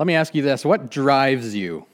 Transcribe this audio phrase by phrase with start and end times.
[0.00, 1.84] Let me ask you this what drives you?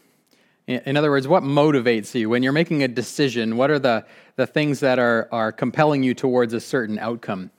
[0.68, 2.30] In other words, what motivates you?
[2.30, 6.14] When you're making a decision, what are the, the things that are, are compelling you
[6.14, 7.50] towards a certain outcome?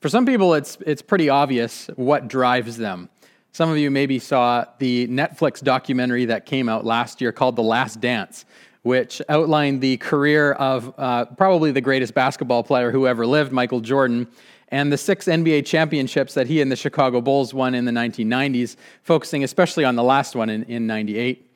[0.00, 3.10] For some people, it's, it's pretty obvious what drives them.
[3.52, 7.62] Some of you maybe saw the Netflix documentary that came out last year called The
[7.62, 8.46] Last Dance,
[8.84, 13.80] which outlined the career of uh, probably the greatest basketball player who ever lived, Michael
[13.80, 14.28] Jordan,
[14.74, 18.74] and the six NBA championships that he and the Chicago Bulls won in the 1990s,
[19.04, 21.48] focusing especially on the last one in, in 98.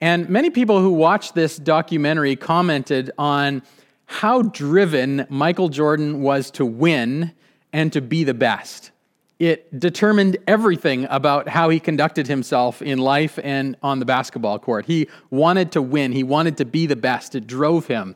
[0.00, 3.62] And many people who watched this documentary commented on
[4.06, 7.32] how driven Michael Jordan was to win
[7.72, 8.92] and to be the best.
[9.40, 14.86] It determined everything about how he conducted himself in life and on the basketball court.
[14.86, 17.34] He wanted to win, he wanted to be the best.
[17.34, 18.14] It drove him.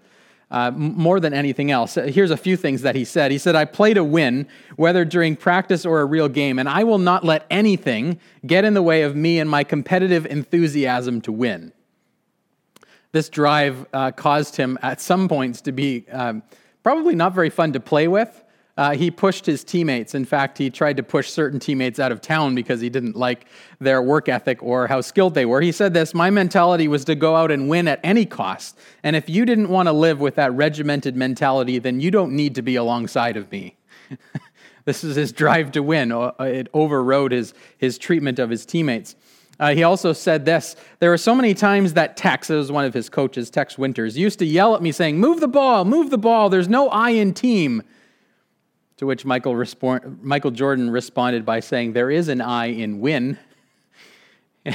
[0.49, 1.97] Uh, more than anything else.
[1.97, 3.33] Here's a few things that he said.
[3.33, 4.47] He said, I play to win,
[4.77, 8.73] whether during practice or a real game, and I will not let anything get in
[8.75, 11.73] the way of me and my competitive enthusiasm to win.
[13.11, 16.45] This drive uh, caused him at some points to be um,
[16.85, 18.45] probably not very fun to play with,
[18.77, 20.15] uh, he pushed his teammates.
[20.15, 23.47] In fact, he tried to push certain teammates out of town because he didn't like
[23.81, 25.63] their work ethic or how skilled they were.
[25.63, 28.79] He said this My mentality was to go out and win at any cost.
[29.03, 32.55] And if you didn't want to live with that regimented mentality, then you don't need
[32.57, 33.77] to be alongside of me.
[34.85, 36.13] this is his drive to win.
[36.13, 39.17] Uh, it overrode his, his treatment of his teammates.
[39.59, 42.85] Uh, he also said this There were so many times that Tex, it was one
[42.85, 46.11] of his coaches, Tex Winters, used to yell at me saying, Move the ball, move
[46.11, 47.83] the ball, there's no I in team.
[48.99, 49.63] To which Michael,
[50.23, 53.39] Michael Jordan responded by saying, There is an I in win.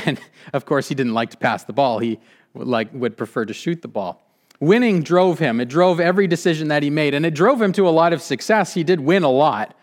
[0.06, 0.22] And
[0.54, 2.00] of course, he didn't like to pass the ball.
[2.00, 2.18] He
[2.54, 4.26] like, would prefer to shoot the ball.
[4.62, 5.60] Winning drove him.
[5.60, 8.22] It drove every decision that he made, and it drove him to a lot of
[8.22, 8.74] success.
[8.74, 9.76] He did win a lot,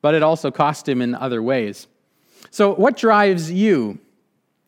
[0.00, 1.88] but it also cost him in other ways.
[2.50, 3.98] So, what drives you?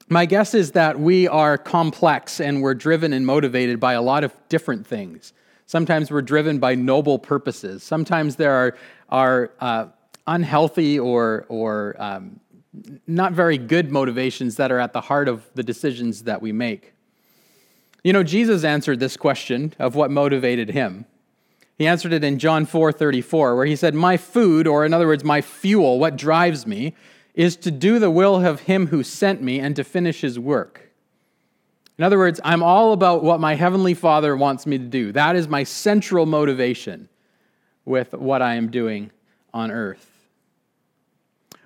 [0.09, 4.25] My guess is that we are complex and we're driven and motivated by a lot
[4.25, 5.33] of different things.
[5.67, 7.83] Sometimes we're driven by noble purposes.
[7.83, 8.77] Sometimes there are,
[9.13, 9.87] are uh,
[10.27, 12.41] unhealthy or, or um,
[13.07, 16.95] not very good motivations that are at the heart of the decisions that we make.
[18.03, 21.05] You know, Jesus answered this question of what motivated him.
[21.77, 25.07] He answered it in John 4 34, where he said, My food, or in other
[25.07, 26.95] words, my fuel, what drives me,
[27.35, 30.91] is to do the will of him who sent me and to finish his work.
[31.99, 35.13] In other words, I'm all about what my Heavenly Father wants me to do.
[35.13, 37.09] That is my central motivation
[37.85, 39.11] with what I am doing
[39.53, 40.09] on earth.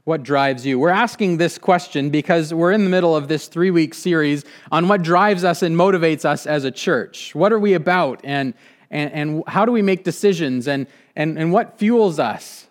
[0.04, 0.78] What drives you?
[0.78, 4.86] We're asking this question because we're in the middle of this three week series on
[4.86, 7.34] what drives us and motivates us as a church.
[7.34, 8.20] What are we about?
[8.22, 8.54] And,
[8.88, 10.68] and, and how do we make decisions?
[10.68, 12.68] And, and, and what fuels us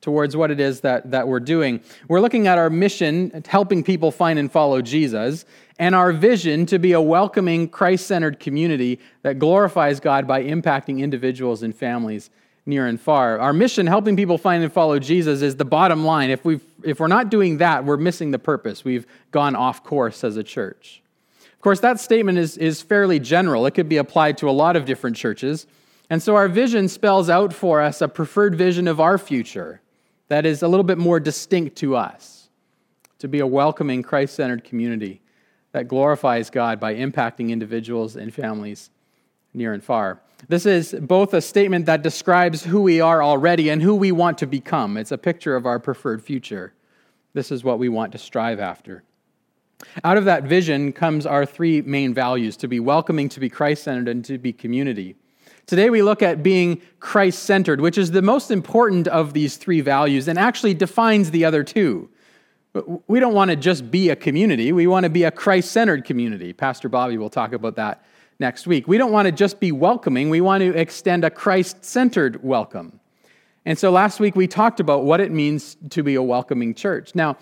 [0.00, 1.80] towards what it is that, that we're doing?
[2.08, 5.44] We're looking at our mission, helping people find and follow Jesus
[5.78, 11.00] and our vision to be a welcoming, Christ centered community that glorifies God by impacting
[11.00, 12.30] individuals and families
[12.64, 13.38] near and far.
[13.38, 16.30] Our mission, helping people find and follow Jesus, is the bottom line.
[16.30, 18.84] If, we if we're not doing that, we're missing the purpose.
[18.84, 21.02] We've gone off course as a church.
[21.52, 24.76] Of course, that statement is, is fairly general, it could be applied to a lot
[24.76, 25.66] of different churches.
[26.10, 29.80] And so our vision spells out for us a preferred vision of our future
[30.28, 32.48] that is a little bit more distinct to us
[33.18, 35.20] to be a welcoming, Christ centered community
[35.72, 38.90] that glorifies God by impacting individuals and families
[39.54, 40.21] near and far.
[40.48, 44.38] This is both a statement that describes who we are already and who we want
[44.38, 44.96] to become.
[44.96, 46.74] It's a picture of our preferred future.
[47.32, 49.04] This is what we want to strive after.
[50.04, 53.84] Out of that vision comes our three main values to be welcoming, to be Christ
[53.84, 55.16] centered, and to be community.
[55.66, 59.80] Today we look at being Christ centered, which is the most important of these three
[59.80, 62.10] values and actually defines the other two.
[63.06, 64.72] We don't want to just be a community.
[64.72, 66.52] We want to be a Christ centered community.
[66.52, 68.04] Pastor Bobby will talk about that
[68.38, 68.88] next week.
[68.88, 70.30] We don't want to just be welcoming.
[70.30, 73.00] We want to extend a Christ centered welcome.
[73.64, 77.14] And so last week we talked about what it means to be a welcoming church.
[77.14, 77.36] Now,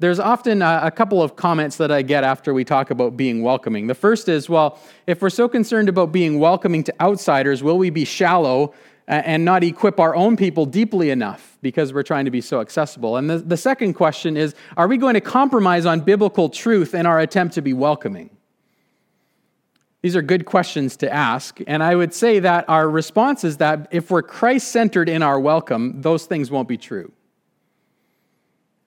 [0.00, 3.86] there's often a, couple of comments that I get after we talk about being welcoming.
[3.86, 7.90] The first is, well, if we're so concerned about being welcoming to outsiders, will we
[7.90, 8.72] be shallow
[9.06, 13.18] and not equip our own people deeply enough because we're trying to be so accessible?
[13.18, 17.04] And the, the second question is Are we going to compromise on biblical truth in
[17.04, 18.30] our attempt to be welcoming?
[20.02, 21.60] These are good questions to ask.
[21.66, 25.38] And I would say that our response is that if we're Christ centered in our
[25.38, 27.12] welcome, those things won't be true.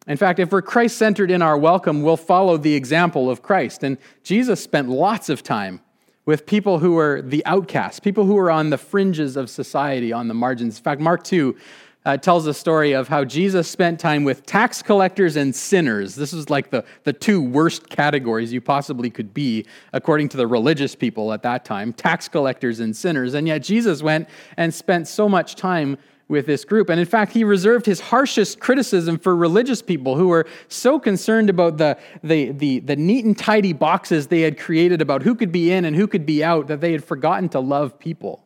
[0.07, 3.83] In fact, if we're Christ centered in our welcome, we'll follow the example of Christ.
[3.83, 5.81] And Jesus spent lots of time
[6.25, 10.27] with people who were the outcasts, people who were on the fringes of society, on
[10.27, 10.77] the margins.
[10.77, 11.55] In fact, Mark 2
[12.05, 16.15] uh, tells a story of how Jesus spent time with tax collectors and sinners.
[16.15, 20.47] This is like the, the two worst categories you possibly could be, according to the
[20.47, 23.33] religious people at that time tax collectors and sinners.
[23.33, 24.27] And yet Jesus went
[24.57, 25.97] and spent so much time
[26.27, 26.89] with this group.
[26.89, 31.49] And in fact, he reserved his harshest criticism for religious people who were so concerned
[31.49, 35.51] about the, the, the, the, neat and tidy boxes they had created about who could
[35.51, 38.42] be in and who could be out that they had forgotten to love people.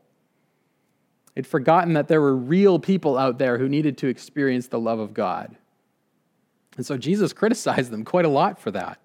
[1.38, 4.98] They'd forgotten that there were real people out there who needed to experience the love
[4.98, 5.56] of God.
[6.78, 8.98] And so Jesus criticized them quite a lot for that.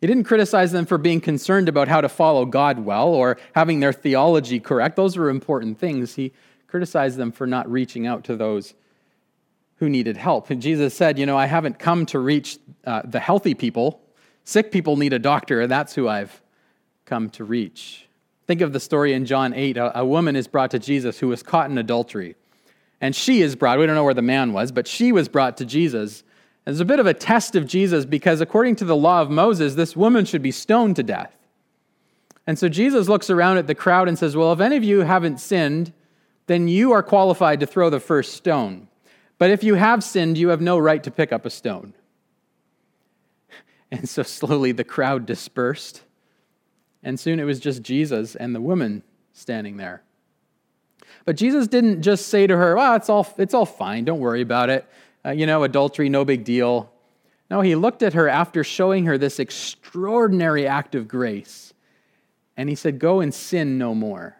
[0.00, 3.80] He didn't criticize them for being concerned about how to follow God well or having
[3.80, 4.94] their theology correct.
[4.94, 6.14] Those were important things.
[6.14, 6.32] He
[6.68, 8.74] criticized them for not reaching out to those
[9.78, 10.50] who needed help.
[10.50, 14.00] And Jesus said, You know, I haven't come to reach uh, the healthy people.
[14.44, 16.40] Sick people need a doctor, and that's who I've
[17.06, 18.05] come to reach.
[18.46, 19.76] Think of the story in John 8.
[19.76, 22.36] A, a, woman is brought to Jesus who was caught in adultery.
[23.00, 25.56] And she is brought, we don't know where the man was, but she was brought
[25.58, 26.22] to Jesus.
[26.64, 29.30] And It's a bit of a test of Jesus because, according to the law of
[29.30, 31.36] Moses, this woman should be stoned to death.
[32.46, 35.00] And so Jesus looks around at the crowd and says, Well, if any of you
[35.00, 35.92] haven't sinned,
[36.46, 38.86] then you are qualified to throw the first stone.
[39.38, 41.94] But if you have sinned, you have no right to pick up a stone.
[43.88, 46.02] And so slowly the crowd dispersed.
[47.06, 50.02] And soon it was just Jesus and the woman standing there.
[51.24, 54.04] But Jesus didn't just say to her, Well, it's all, it's all fine.
[54.04, 54.84] Don't worry about it.
[55.24, 56.90] Uh, you know, adultery, no big deal.
[57.48, 61.72] No, he looked at her after showing her this extraordinary act of grace.
[62.56, 64.36] And he said, Go and sin no more.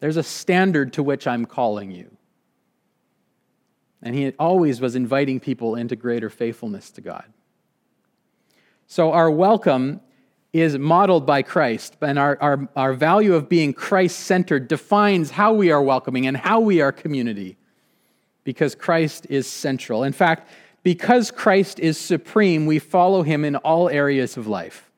[0.00, 2.14] There's a standard to which I'm calling you.
[4.02, 7.24] And he always was inviting people into greater faithfulness to God.
[8.86, 10.02] So, our welcome
[10.60, 15.52] is modeled by Christ, and our, our, our value of being Christ centered defines how
[15.52, 17.56] we are welcoming and how we are community
[18.44, 20.04] because Christ is central.
[20.04, 20.48] In fact,
[20.84, 24.90] because Christ is supreme, we follow him in all areas of life.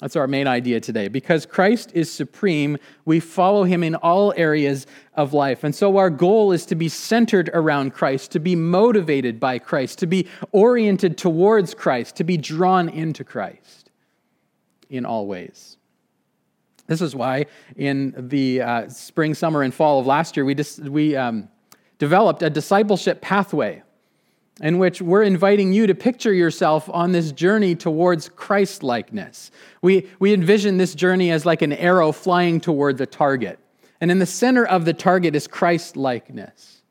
[0.00, 1.08] That's our main idea today.
[1.08, 5.64] Because Christ is supreme, we follow him in all areas of life.
[5.64, 9.98] And so our goal is to be centered around Christ, to be motivated by Christ,
[10.00, 13.87] to be oriented towards Christ, to be drawn into Christ
[14.90, 15.76] in all ways.
[16.86, 17.46] This is why
[17.76, 21.48] in the uh, spring, summer, and fall of last year, we, dis- we um,
[21.98, 23.82] developed a discipleship pathway
[24.60, 29.50] in which we're inviting you to picture yourself on this journey towards Christ likeness.
[29.82, 33.58] We, we envision this journey as like an arrow flying toward the target.
[34.00, 36.82] And in the center of the target is Christ likeness.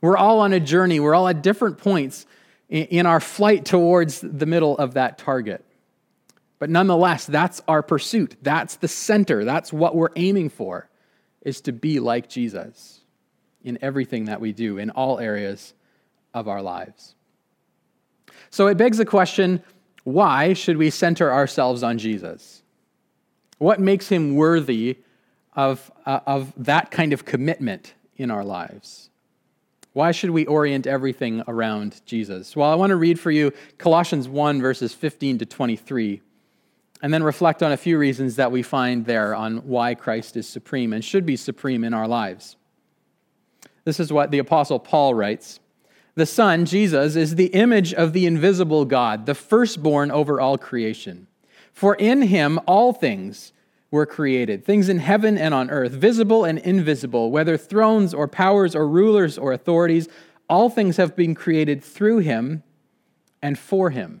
[0.00, 2.26] We're all on a journey, we're all at different points
[2.68, 5.64] in, in our flight towards the middle of that target.
[6.62, 8.36] But nonetheless, that's our pursuit.
[8.40, 9.44] That's the center.
[9.44, 10.88] That's what we're aiming for,
[11.40, 13.00] is to be like Jesus
[13.64, 15.74] in everything that we do, in all areas
[16.32, 17.16] of our lives.
[18.50, 19.60] So it begs the question
[20.04, 22.62] why should we center ourselves on Jesus?
[23.58, 24.98] What makes him worthy
[25.56, 29.10] of, uh, of that kind of commitment in our lives?
[29.94, 32.54] Why should we orient everything around Jesus?
[32.54, 36.22] Well, I want to read for you Colossians 1, verses 15 to 23
[37.02, 40.48] and then reflect on a few reasons that we find there on why Christ is
[40.48, 42.56] supreme and should be supreme in our lives.
[43.84, 45.58] This is what the Apostle Paul writes
[46.14, 51.26] The Son, Jesus, is the image of the invisible God, the firstborn over all creation.
[51.72, 53.52] For in him all things
[53.90, 58.76] were created, things in heaven and on earth, visible and invisible, whether thrones or powers
[58.76, 60.08] or rulers or authorities,
[60.48, 62.62] all things have been created through him
[63.42, 64.20] and for him.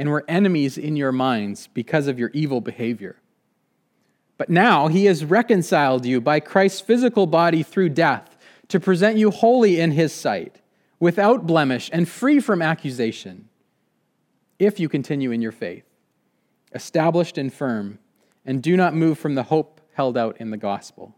[0.00, 3.16] and were enemies in your minds because of your evil behavior.
[4.38, 8.38] But now he has reconciled you by Christ's physical body through death
[8.68, 10.62] to present you holy in his sight,
[11.00, 13.50] without blemish and free from accusation,
[14.58, 15.84] if you continue in your faith,
[16.74, 17.98] established and firm,
[18.46, 21.14] and do not move from the hope held out in the gospel.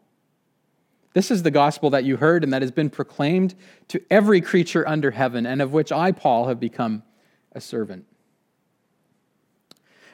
[1.15, 3.55] This is the gospel that you heard and that has been proclaimed
[3.87, 7.05] to every creature under heaven, and of which I, Paul, have become
[7.53, 8.07] a servant.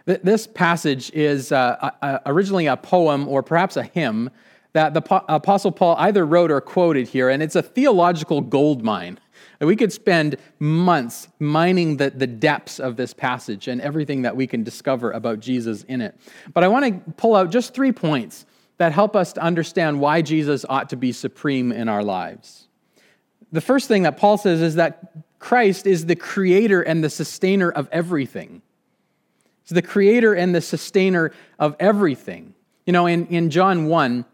[0.08, 4.30] This passage is uh, originally a poem or perhaps a hymn
[4.72, 9.18] that the Apostle Paul either wrote or quoted here, and it's a theological gold mine.
[9.60, 14.46] We could spend months mining the, the depths of this passage and everything that we
[14.46, 16.18] can discover about Jesus in it.
[16.54, 18.46] But I want to pull out just three points
[18.78, 22.68] that help us to understand why Jesus ought to be supreme in our lives.
[23.52, 27.70] The first thing that Paul says is that Christ is the creator and the sustainer
[27.70, 28.62] of everything.
[29.68, 32.54] He's the creator and the sustainer of everything.
[32.87, 34.25] You know, in, in John 1,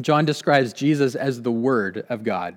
[0.00, 2.56] John describes Jesus as the Word of God.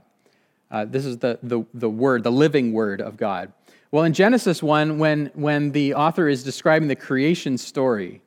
[0.71, 3.51] Uh, this is the, the, the Word, the living Word of God.
[3.91, 8.21] Well, in Genesis 1, when, when the author is describing the creation story,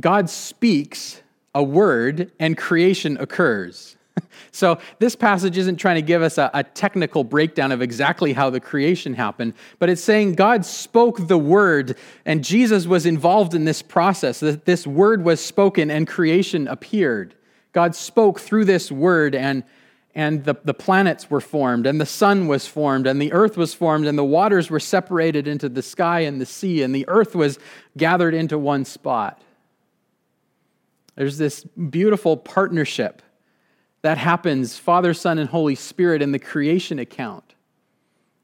[0.00, 1.22] God speaks
[1.54, 3.96] a word and creation occurs.
[4.50, 8.50] So, this passage isn't trying to give us a, a, technical breakdown of exactly how
[8.50, 13.64] the creation happened, but it's saying God spoke the word, and Jesus was involved in
[13.64, 14.40] this process.
[14.40, 17.34] That this word was spoken, and creation appeared.
[17.72, 19.64] God spoke through this word, and,
[20.14, 23.74] and the, the planets were formed, and the sun was formed, and the earth was
[23.74, 27.34] formed, and the waters were separated into the sky and the sea, and the earth
[27.34, 27.58] was
[27.96, 29.40] gathered into one spot.
[31.14, 33.22] There's this beautiful partnership
[34.02, 37.54] that happens, Father, Son, and Holy Spirit, in the creation account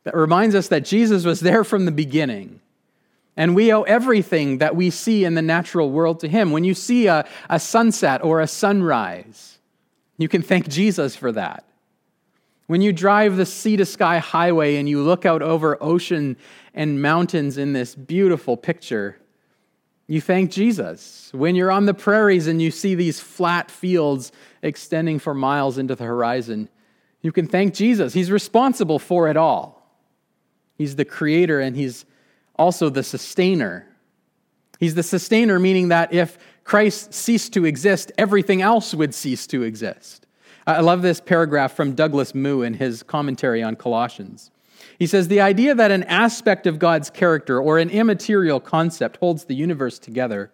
[0.04, 2.60] that reminds us that Jesus was there from the beginning.
[3.36, 6.50] And we owe everything that we see in the natural world to Him.
[6.50, 9.58] When you see a, a sunset or a sunrise,
[10.16, 11.64] you can thank Jesus for that.
[12.66, 16.36] When you drive the sea to sky highway and you look out over ocean
[16.74, 19.18] and mountains in this beautiful picture,
[20.08, 21.30] you thank Jesus.
[21.34, 25.94] When you're on the prairies and you see these flat fields extending for miles into
[25.94, 26.70] the horizon,
[27.20, 28.14] you can thank Jesus.
[28.14, 29.86] He's responsible for it all.
[30.76, 32.06] He's the creator and he's
[32.56, 33.86] also the sustainer.
[34.80, 39.62] He's the sustainer, meaning that if Christ ceased to exist, everything else would cease to
[39.62, 40.26] exist.
[40.66, 44.50] I love this paragraph from Douglas Moo in his commentary on Colossians.
[44.98, 49.44] He says the idea that an aspect of God's character or an immaterial concept holds
[49.44, 50.50] the universe together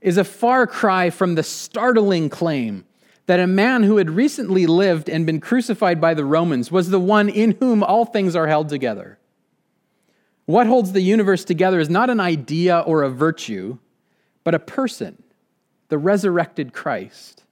[0.00, 2.86] is a far cry from the startling claim
[3.26, 7.00] that a man who had recently lived and been crucified by the Romans was the
[7.00, 9.18] one in whom all things are held together.
[10.46, 13.78] What holds the universe together is not an idea or a virtue,
[14.44, 15.22] but a person,
[15.88, 17.44] the resurrected Christ.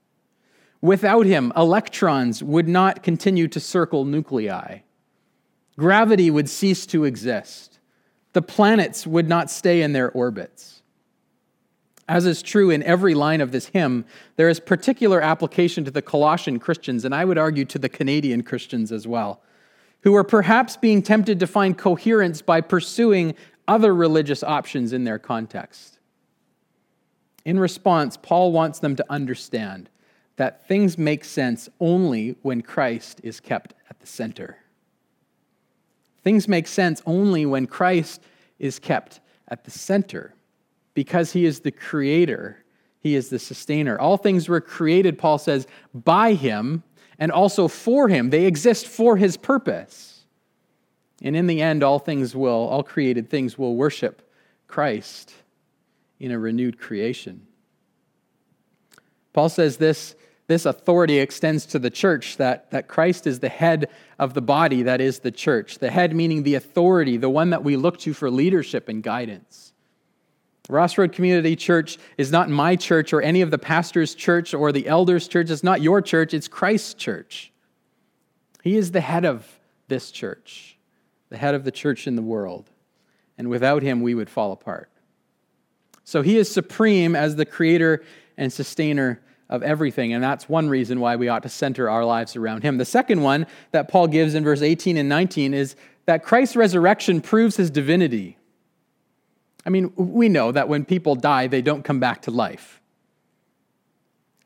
[0.82, 4.80] Without him, electrons would not continue to circle nuclei.
[5.78, 7.78] Gravity would cease to exist.
[8.32, 10.82] The planets would not stay in their orbits.
[12.08, 14.04] As is true in every line of this hymn,
[14.36, 18.42] there is particular application to the Colossian Christians, and I would argue to the Canadian
[18.42, 19.40] Christians as well,
[20.02, 23.34] who are perhaps being tempted to find coherence by pursuing
[23.68, 25.98] other religious options in their context.
[27.44, 29.88] In response, Paul wants them to understand
[30.36, 34.58] that things make sense only when Christ is kept at the center.
[36.22, 38.22] Things make sense only when Christ
[38.58, 40.34] is kept at the center
[40.94, 42.64] because he is the creator,
[43.00, 43.98] he is the sustainer.
[43.98, 46.84] All things were created, Paul says, by him
[47.18, 48.30] and also for him.
[48.30, 50.24] They exist for his purpose.
[51.22, 54.28] And in the end, all things will, all created things will worship
[54.66, 55.32] Christ
[56.18, 57.46] in a renewed creation.
[59.32, 60.14] Paul says this
[60.48, 64.82] this authority extends to the church, that, that Christ is the head of the body
[64.82, 65.78] that is the church.
[65.78, 69.72] The head meaning the authority, the one that we look to for leadership and guidance.
[70.68, 74.72] Ross Road Community Church is not my church or any of the pastor's church or
[74.72, 75.50] the elders' church.
[75.50, 77.52] It's not your church, it's Christ's church.
[78.62, 79.46] He is the head of
[79.88, 80.76] this church,
[81.30, 82.70] the head of the church in the world.
[83.36, 84.88] And without him, we would fall apart.
[86.04, 88.04] So he is supreme as the creator
[88.36, 89.20] and sustainer
[89.52, 90.14] of everything.
[90.14, 92.78] And that's one reason why we ought to center our lives around him.
[92.78, 97.20] The second one that Paul gives in verse 18 and 19 is that Christ's resurrection
[97.20, 98.38] proves his divinity.
[99.66, 102.80] I mean, we know that when people die, they don't come back to life.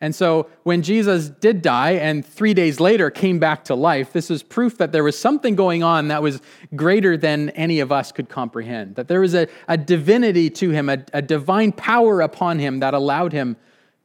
[0.00, 4.28] And so when Jesus did die and three days later came back to life, this
[4.28, 6.40] is proof that there was something going on that was
[6.74, 8.96] greater than any of us could comprehend.
[8.96, 12.92] That there was a, a divinity to him, a, a divine power upon him that
[12.92, 13.56] allowed him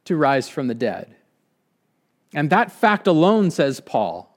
[0.04, 1.14] to rise from the dead.
[2.34, 4.36] And that fact alone, says Paul,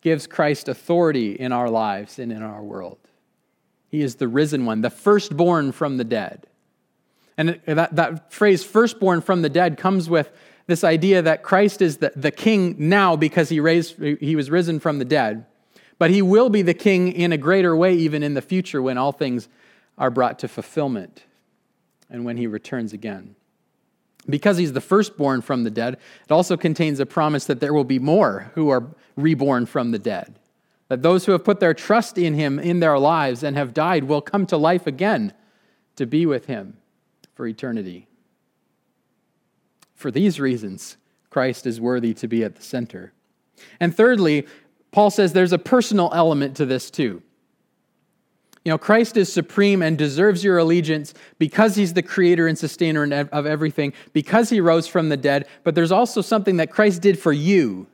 [0.00, 2.98] gives Christ authority in our lives and in our world.
[3.88, 6.46] He is the risen one, the firstborn from the dead.
[7.36, 10.30] And that, that phrase, firstborn from the dead, comes with
[10.66, 14.80] this idea that Christ is the, the king now because he, raised, he was risen
[14.80, 15.44] from the dead.
[15.98, 18.98] But he will be the king in a greater way even in the future when
[18.98, 19.48] all things
[19.96, 21.24] are brought to fulfillment
[22.10, 23.35] and when he returns again.
[24.28, 27.84] Because he's the firstborn from the dead, it also contains a promise that there will
[27.84, 28.84] be more who are
[29.16, 30.38] reborn from the dead.
[30.88, 34.04] That those who have put their trust in him in their lives and have died
[34.04, 35.32] will come to life again
[35.96, 36.76] to be with him
[37.34, 38.06] for eternity.
[39.94, 40.96] For these reasons,
[41.30, 43.12] Christ is worthy to be at the center.
[43.80, 44.46] And thirdly,
[44.90, 47.22] Paul says there's a personal element to this too.
[48.66, 53.04] You know, Christ is supreme and deserves your allegiance because he's the creator and sustainer
[53.30, 55.46] of everything, because he rose from the dead.
[55.62, 57.86] But there's also something that Christ did for you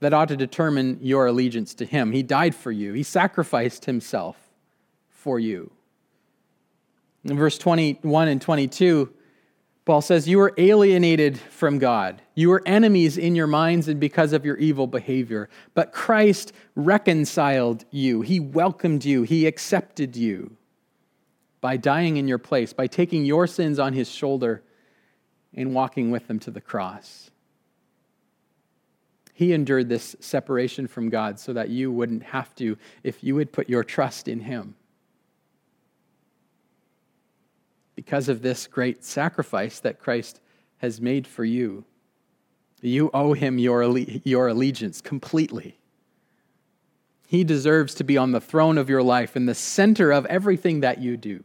[0.00, 2.12] that ought to determine your allegiance to him.
[2.12, 4.36] He died for you, he sacrificed himself
[5.08, 5.70] for you.
[7.24, 9.14] In verse 21 and 22,
[9.86, 12.20] Paul says, You were alienated from God.
[12.34, 15.48] You were enemies in your minds and because of your evil behavior.
[15.74, 18.20] But Christ reconciled you.
[18.20, 19.22] He welcomed you.
[19.22, 20.56] He accepted you
[21.60, 24.62] by dying in your place, by taking your sins on his shoulder
[25.54, 27.30] and walking with them to the cross.
[29.32, 33.52] He endured this separation from God so that you wouldn't have to if you would
[33.52, 34.74] put your trust in him.
[37.96, 40.40] Because of this great sacrifice that Christ
[40.78, 41.84] has made for you.
[42.82, 45.78] You owe him your, your allegiance completely.
[47.26, 50.80] He deserves to be on the throne of your life, in the center of everything
[50.80, 51.42] that you do.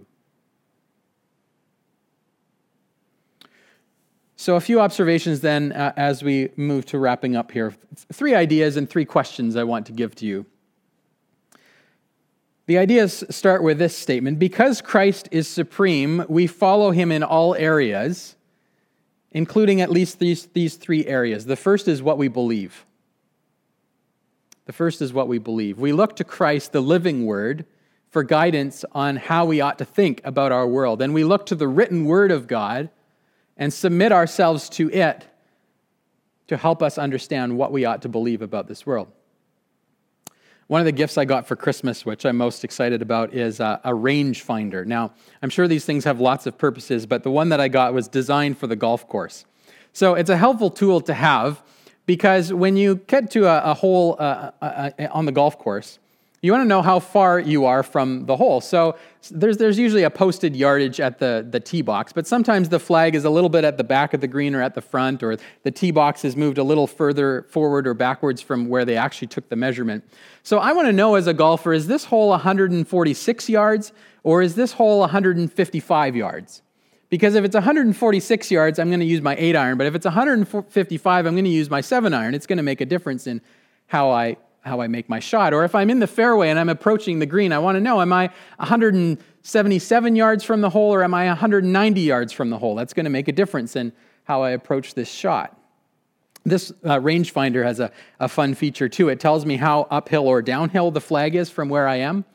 [4.36, 7.76] So, a few observations then uh, as we move to wrapping up here.
[8.12, 10.46] Three ideas and three questions I want to give to you.
[12.72, 17.54] The ideas start with this statement Because Christ is supreme, we follow him in all
[17.56, 18.38] areas,
[19.30, 21.46] including at least these, these three areas.
[21.46, 22.86] The first is what we believe.
[24.68, 25.80] The first is what we believe.
[25.80, 27.66] We look to Christ, the living word,
[28.10, 31.02] for guidance on how we ought to think about our world.
[31.02, 32.90] And we look to the written word of God
[33.58, 35.28] and submit ourselves to it
[36.48, 39.12] to help us understand what we ought to believe about this world.
[40.72, 43.82] One of the gifts I got for Christmas, which I'm most excited about, is a,
[43.84, 44.86] a rangefinder.
[44.86, 45.12] Now,
[45.42, 48.08] I'm sure these things have lots of purposes, but the one that I got was
[48.08, 49.44] designed for the golf course.
[49.92, 51.62] So it's a helpful tool to have
[52.06, 56.00] because when you get to a, a hole uh, uh, uh on the golf course,
[56.44, 58.62] you want to know how far you are from the hole.
[58.62, 58.98] So
[59.30, 63.14] there's, there's usually a posted yardage at the, the tee box, but sometimes the flag
[63.14, 65.38] is a little bit at the back of the green or at the front, or
[65.62, 69.28] the tee box is moved a little further forward or backwards from where they actually
[69.28, 70.04] took the measurement.
[70.42, 74.56] So I want to know as a golfer is this hole 146 yards or is
[74.56, 76.64] this hole 155 yards?
[77.12, 80.06] Because if it's 146 yards, I'm going to use my 8 iron, but if it's
[80.06, 82.34] 155, I'm going to use my 7 iron.
[82.34, 83.42] It's going to make a difference in
[83.88, 85.54] how I how I make my shot.
[85.54, 88.02] Or if I'm in the fairway and I'm approaching the green, I want to know
[88.02, 92.76] am I 177 yards from the hole or am I 190 yards from the hole?
[92.76, 93.92] That's going to make a difference in
[94.24, 95.58] how I approach this shot.
[96.44, 99.10] This uh, rangefinder has a, a fun feature too.
[99.10, 102.26] It tells me how uphill or downhill the flag is from where I am.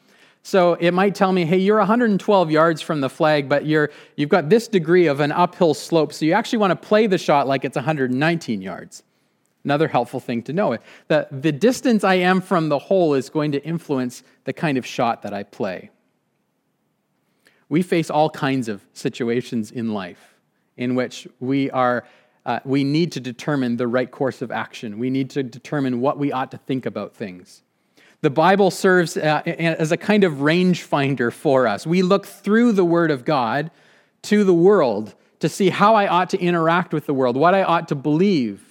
[0.43, 4.29] So it might tell me, hey, you're 112 yards from the flag, but you're, you've
[4.29, 6.13] got this degree of an uphill slope.
[6.13, 9.03] So you actually want to play the shot like it's 119 yards.
[9.67, 13.51] Another helpful thing to know that the distance I am from the hole is going
[13.51, 15.91] to influence the kind of shot that I play.
[17.69, 20.37] We face all kinds of situations in life
[20.77, 22.07] in which we are
[22.45, 25.01] uh, we need to determine the right course of action.
[25.01, 27.63] We need to determine what we ought to think about things.
[28.21, 31.89] The Bible serves uh, as a kind of rangefinder for us.
[31.89, 33.73] We look through the Word of God
[34.23, 37.65] to the world to see how I ought to interact with the world, what I
[37.65, 38.66] ought to believe,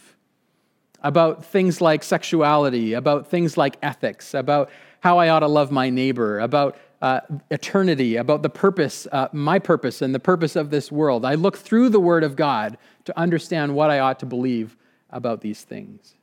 [1.06, 5.92] about things like sexuality, about things like ethics, about how I ought to love my
[5.92, 10.92] neighbor, about uh, eternity, about the purpose, uh, my purpose, and the purpose of this
[10.92, 11.24] world.
[11.24, 14.76] I look through the Word of God to understand what I ought to believe
[15.12, 16.16] about these things.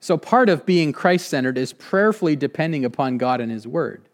[0.00, 4.06] So, part of being Christ centered is prayerfully depending upon God and His Word,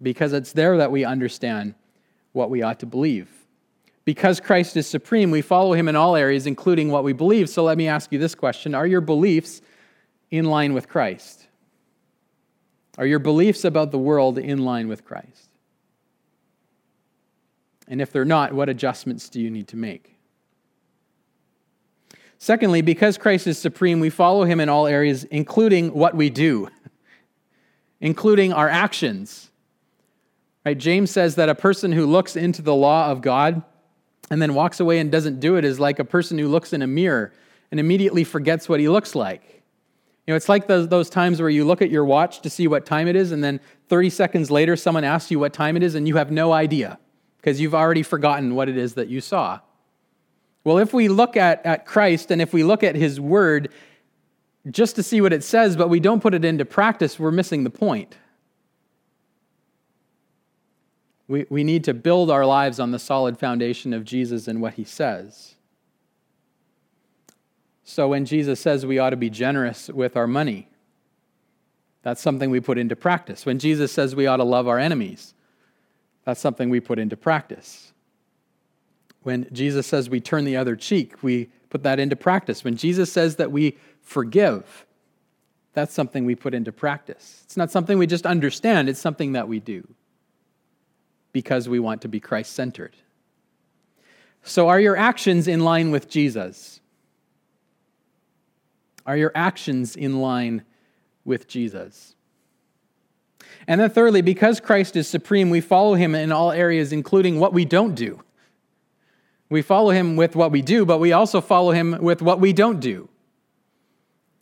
[0.00, 1.74] because it's there that we understand
[2.30, 3.28] what we ought to believe.
[4.08, 7.50] Because Christ is supreme, we follow him in all areas, including what we believe.
[7.50, 9.60] So let me ask you this question Are your beliefs
[10.30, 11.46] in line with Christ?
[12.96, 15.50] Are your beliefs about the world in line with Christ?
[17.86, 20.16] And if they're not, what adjustments do you need to make?
[22.38, 26.70] Secondly, because Christ is supreme, we follow him in all areas, including what we do,
[28.00, 29.50] including our actions.
[30.64, 30.78] Right?
[30.78, 33.62] James says that a person who looks into the law of God
[34.30, 36.82] and then walks away and doesn't do it is like a person who looks in
[36.82, 37.32] a mirror
[37.70, 39.62] and immediately forgets what he looks like.
[40.26, 42.66] You know, it's like those, those times where you look at your watch to see
[42.66, 45.82] what time it is, and then 30 seconds later, someone asks you what time it
[45.82, 46.98] is, and you have no idea
[47.38, 49.60] because you've already forgotten what it is that you saw.
[50.64, 53.70] Well, if we look at, at Christ and if we look at his word
[54.70, 57.64] just to see what it says, but we don't put it into practice, we're missing
[57.64, 58.18] the point.
[61.28, 64.74] We, we need to build our lives on the solid foundation of Jesus and what
[64.74, 65.54] he says.
[67.84, 70.68] So when Jesus says we ought to be generous with our money,
[72.02, 73.44] that's something we put into practice.
[73.44, 75.34] When Jesus says we ought to love our enemies,
[76.24, 77.92] that's something we put into practice.
[79.22, 82.64] When Jesus says we turn the other cheek, we put that into practice.
[82.64, 84.86] When Jesus says that we forgive,
[85.74, 87.42] that's something we put into practice.
[87.44, 89.86] It's not something we just understand, it's something that we do
[91.32, 92.96] because we want to be Christ centered.
[94.42, 96.80] So, are your actions in line with Jesus?
[99.06, 100.64] Are your actions in line
[101.24, 102.14] with Jesus?
[103.66, 107.52] And then, thirdly, because Christ is supreme, we follow him in all areas, including what
[107.52, 108.22] we don't do.
[109.50, 112.52] We follow him with what we do, but we also follow him with what we
[112.52, 113.08] don't do.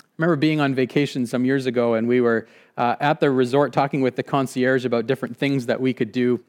[0.01, 2.47] I remember being on vacation some years ago, and we were
[2.77, 6.43] uh, at the resort talking with the concierge about different things that we could do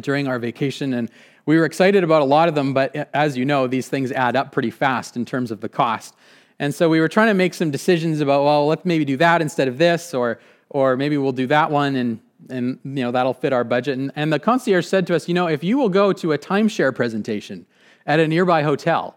[0.00, 0.94] during our vacation.
[0.94, 1.10] And
[1.46, 4.36] we were excited about a lot of them, but as you know, these things add
[4.36, 6.14] up pretty fast in terms of the cost.
[6.58, 9.42] And so we were trying to make some decisions about, well, let's maybe do that
[9.42, 10.38] instead of this, or,
[10.70, 13.98] or maybe we'll do that one, and, and you know, that'll fit our budget.
[13.98, 16.38] And, and the concierge said to us, you know, if you will go to a
[16.38, 17.66] timeshare presentation
[18.06, 19.16] at a nearby hotel,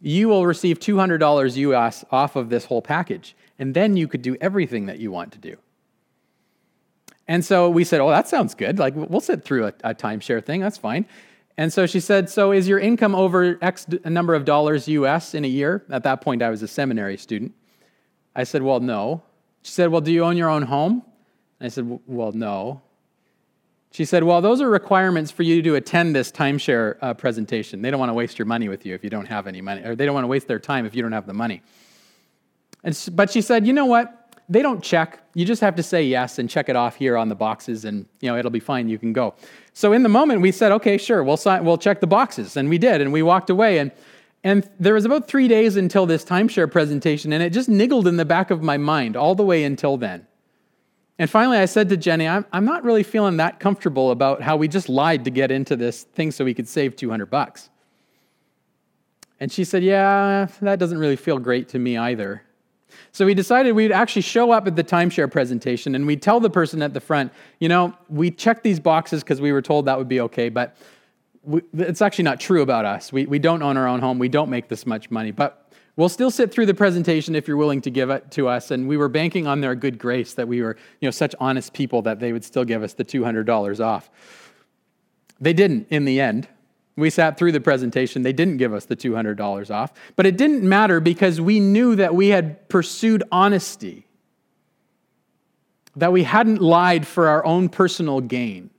[0.00, 3.36] you will receive $200 US off of this whole package.
[3.58, 5.56] And then you could do everything that you want to do.
[7.28, 8.78] And so we said, Oh, that sounds good.
[8.78, 10.60] Like, we'll sit through a, a timeshare thing.
[10.60, 11.06] That's fine.
[11.58, 15.44] And so she said, So is your income over X number of dollars US in
[15.44, 15.84] a year?
[15.90, 17.52] At that point, I was a seminary student.
[18.34, 19.22] I said, Well, no.
[19.62, 21.02] She said, Well, do you own your own home?
[21.58, 22.82] And I said, Well, no.
[23.90, 27.80] She said, Well, those are requirements for you to attend this timeshare uh, presentation.
[27.80, 29.82] They don't want to waste your money with you if you don't have any money,
[29.82, 31.62] or they don't want to waste their time if you don't have the money.
[32.84, 34.15] And, but she said, You know what?
[34.48, 35.20] They don't check.
[35.34, 38.06] You just have to say yes and check it off here on the boxes, and
[38.20, 38.88] you know it'll be fine.
[38.88, 39.34] You can go.
[39.72, 42.68] So in the moment, we said, okay, sure, we'll sign, we'll check the boxes, and
[42.68, 43.78] we did, and we walked away.
[43.78, 43.90] And
[44.44, 48.16] and there was about three days until this timeshare presentation, and it just niggled in
[48.16, 50.26] the back of my mind all the way until then.
[51.18, 54.56] And finally, I said to Jenny, I'm, I'm not really feeling that comfortable about how
[54.56, 57.70] we just lied to get into this thing so we could save 200 bucks.
[59.40, 62.42] And she said, Yeah, that doesn't really feel great to me either.
[63.16, 66.50] So we decided we'd actually show up at the timeshare presentation and we'd tell the
[66.50, 69.96] person at the front, you know, we checked these boxes because we were told that
[69.96, 70.76] would be okay, but
[71.42, 73.14] we, it's actually not true about us.
[73.14, 76.10] We, we don't own our own home, we don't make this much money, but we'll
[76.10, 78.70] still sit through the presentation if you're willing to give it to us.
[78.70, 81.72] And we were banking on their good grace that we were, you know, such honest
[81.72, 84.10] people that they would still give us the $200 off.
[85.40, 86.48] They didn't in the end.
[86.96, 88.22] We sat through the presentation.
[88.22, 89.92] They didn't give us the $200 off.
[90.16, 94.06] But it didn't matter because we knew that we had pursued honesty,
[95.94, 98.70] that we hadn't lied for our own personal gain.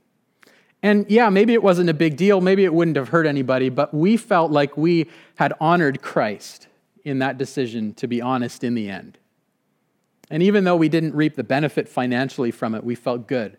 [0.81, 2.41] And yeah, maybe it wasn't a big deal.
[2.41, 6.67] Maybe it wouldn't have hurt anybody, but we felt like we had honored Christ
[7.03, 9.17] in that decision to be honest in the end.
[10.29, 13.57] And even though we didn't reap the benefit financially from it, we felt good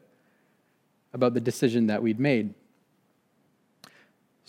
[1.12, 2.54] about the decision that we'd made.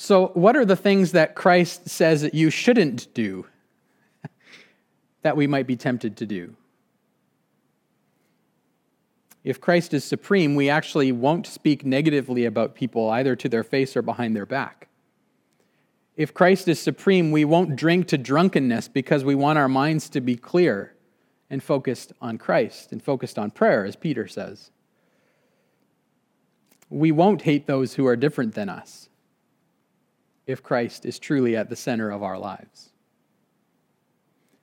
[0.01, 3.45] So, what are the things that Christ says that you shouldn't do
[5.23, 6.55] that we might be tempted to do?
[9.43, 13.97] If Christ is supreme, we actually won't speak negatively about people either to their face
[13.97, 14.87] or behind their back.
[16.15, 20.21] If Christ is supreme, we won't drink to drunkenness because we want our minds to
[20.21, 20.95] be clear
[21.49, 24.71] and focused on Christ and focused on prayer, as Peter says.
[26.89, 29.09] We won't hate those who are different than us
[30.49, 32.89] if Christ is truly at the center of our lives.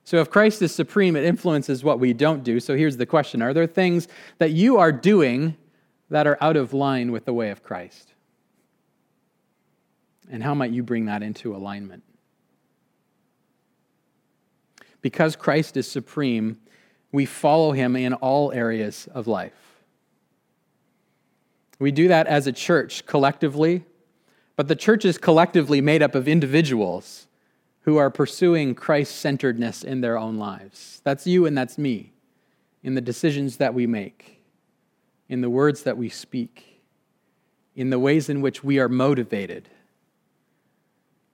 [0.03, 2.59] So, if Christ is supreme, it influences what we don't do.
[2.59, 5.55] So, here's the question Are there things that you are doing
[6.09, 8.13] that are out of line with the way of Christ?
[10.29, 12.03] And how might you bring that into alignment?
[15.01, 16.57] Because Christ is supreme,
[17.13, 19.53] we follow him in all areas of life.
[21.79, 23.85] We do that as a church collectively
[24.57, 27.27] but the church is collectively made up of individuals
[27.81, 30.99] who are pursuing Christ centeredness in their own lives.
[31.05, 32.11] That's you and that's me
[32.83, 34.41] in the decisions that we make,
[35.29, 36.81] in the words that we speak,
[37.75, 39.69] in the ways in which we are motivated.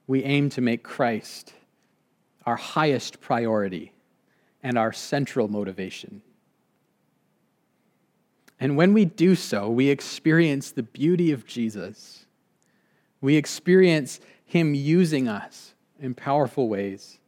[0.06, 1.54] We aim to make Christ
[2.46, 3.94] our highest priority
[4.62, 6.22] and our central motivation.
[8.60, 12.23] And when we do so, we experience the beauty of Jesus
[13.24, 17.20] We experience Him using us in powerful ways.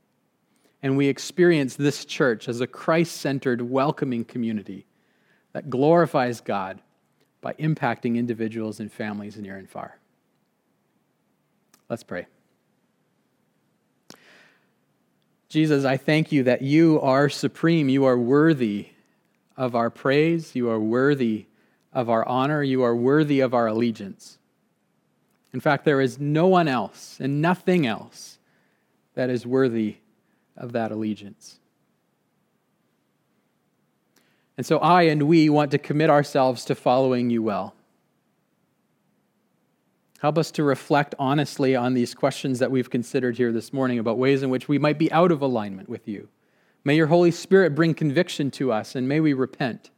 [0.83, 4.85] And we experience this church as a Christ centered, welcoming community
[5.53, 6.81] that glorifies God
[7.39, 9.97] by impacting individuals and families near and far.
[11.87, 12.27] Let's pray.
[15.47, 17.87] Jesus, I thank you that you are supreme.
[17.87, 18.89] You are worthy
[19.55, 20.55] of our praise.
[20.55, 21.45] You are worthy
[21.93, 22.61] of our honor.
[22.61, 24.39] You are worthy of our allegiance.
[25.55, 28.39] In fact, there is no one else and nothing else
[29.13, 29.95] that is worthy
[30.57, 31.59] of that allegiance.
[34.57, 37.73] And so I and we want to commit ourselves to following you well.
[40.19, 44.17] Help us to reflect honestly on these questions that we've considered here this morning about
[44.17, 46.27] ways in which we might be out of alignment with you.
[46.83, 49.89] May your Holy Spirit bring conviction to us, and may we repent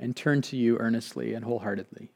[0.00, 2.10] and turn to you earnestly and wholeheartedly.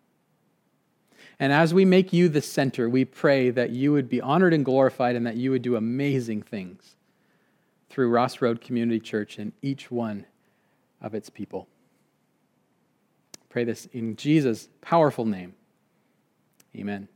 [1.38, 4.64] And as we make you the center, we pray that you would be honored and
[4.64, 6.96] glorified and that you would do amazing things
[7.90, 10.26] through Ross Road Community Church and each one
[11.00, 11.68] of its people.
[13.50, 15.54] Pray this in Jesus' powerful name.
[16.74, 17.08] Amen.